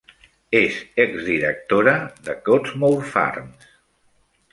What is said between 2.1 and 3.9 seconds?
de Cottesmore Farms.